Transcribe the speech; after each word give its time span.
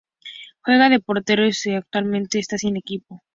Juega 0.63 0.89
de 0.89 0.99
portero 0.99 1.45
y 1.45 1.53
su 1.53 1.69
actualmente 1.75 2.39
está 2.39 2.57
sin 2.57 2.75
equipo. 2.75 3.21